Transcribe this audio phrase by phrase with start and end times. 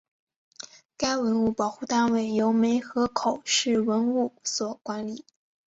[0.97, 5.23] 该文物保护单位由梅河口市文物所管理。